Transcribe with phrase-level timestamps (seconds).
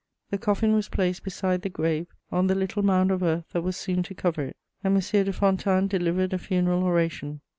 [0.31, 3.77] The coffin was placed beside the grave on the little mound of earth that was
[3.77, 4.99] soon to cover it, and M.
[5.25, 7.41] de Fontanes delivered a funeral oration.